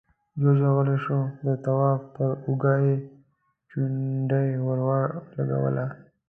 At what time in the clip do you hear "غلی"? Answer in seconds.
0.75-0.97